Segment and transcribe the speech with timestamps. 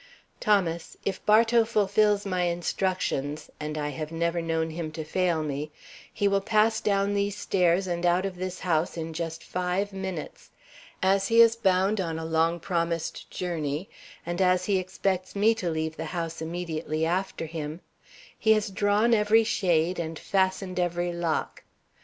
[0.39, 5.69] "Thomas, if Bartow fulfils my instructions and I have never know him to fail me
[6.11, 10.49] he will pass down these stairs and out of this house in just five minutes.
[11.03, 13.91] As he is bound on a long promised journey,
[14.25, 17.81] and as he expects me to leave the house immediately after him,
[18.39, 21.61] he has drawn every shade and fastened every lock.